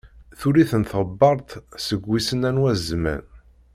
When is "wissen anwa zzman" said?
2.09-3.23